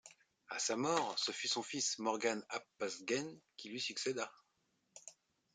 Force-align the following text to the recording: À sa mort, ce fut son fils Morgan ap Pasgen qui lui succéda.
À 0.49 0.57
sa 0.57 0.75
mort, 0.75 1.13
ce 1.19 1.31
fut 1.31 1.47
son 1.47 1.61
fils 1.61 1.99
Morgan 1.99 2.43
ap 2.49 2.67
Pasgen 2.79 3.39
qui 3.55 3.69
lui 3.69 3.79
succéda. 3.79 4.31